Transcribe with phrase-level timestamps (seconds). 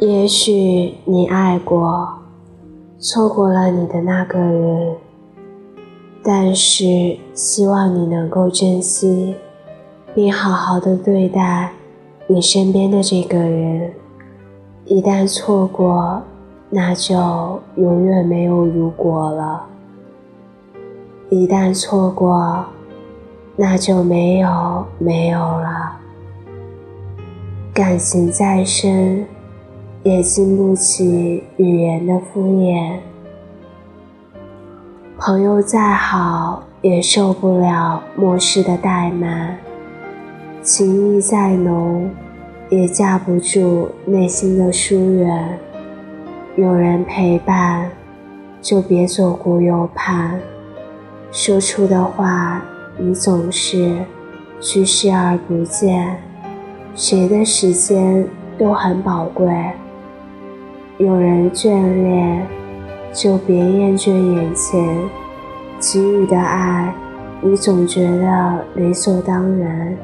[0.00, 2.20] 也许你爱过，
[3.00, 4.94] 错过了你的那个人，
[6.22, 9.34] 但是希望你能够珍惜，
[10.14, 11.72] 并好好的对待
[12.28, 13.92] 你身边的这个人。
[14.84, 16.22] 一旦错过，
[16.70, 19.66] 那就永远没有如果了。
[21.28, 22.64] 一旦错过，
[23.56, 25.96] 那就没有没有了。
[27.74, 29.26] 感情再深，
[30.08, 32.94] 也经不起语言的敷衍；
[35.18, 39.54] 朋友再好，也受不了漠视的怠慢；
[40.62, 42.10] 情谊再浓，
[42.70, 45.58] 也架不住内心的疏远。
[46.56, 47.90] 有人陪伴，
[48.62, 50.40] 就别左顾右盼。
[51.30, 52.62] 说出的话，
[52.96, 53.94] 你总是
[54.58, 56.16] 去视而不见。
[56.94, 59.46] 谁的时间都很宝贵，
[60.98, 61.68] 有人眷
[62.02, 62.44] 恋，
[63.12, 64.84] 就别厌倦眼前
[65.78, 66.92] 给予的爱，
[67.40, 69.96] 你总觉得理所当然。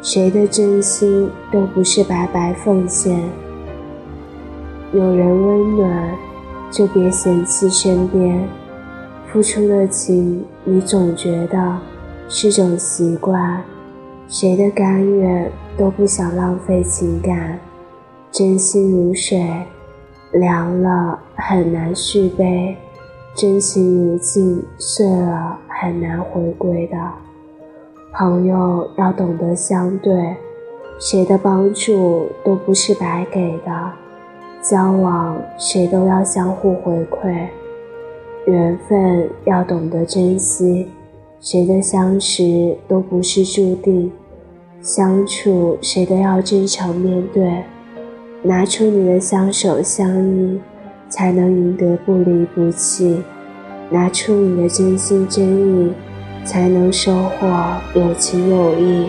[0.00, 3.22] 谁的真心都不是白白奉献，
[4.94, 6.14] 有人温暖，
[6.70, 8.42] 就别嫌弃身边。
[9.30, 11.78] 付出的情，你总觉得
[12.30, 13.62] 是种习惯，
[14.28, 17.58] 谁的甘愿都不想浪费情感。
[18.30, 19.38] 真心如水，
[20.32, 22.74] 凉了很难续杯；
[23.34, 26.96] 真情如镜，碎了很难回归的。
[28.14, 30.36] 朋友要懂得相对，
[30.98, 33.92] 谁的帮助都不是白给的。
[34.62, 37.48] 交往，谁都要相互回馈。
[38.46, 40.88] 缘分要懂得珍惜，
[41.40, 44.12] 谁的相识都不是注定，
[44.80, 47.62] 相处谁都要真诚面对，
[48.44, 50.60] 拿出你的相守相依，
[51.08, 53.22] 才能赢得不离不弃；
[53.88, 55.92] 拿出你的真心真意，
[56.44, 57.46] 才能收获
[57.94, 59.06] 有情有义。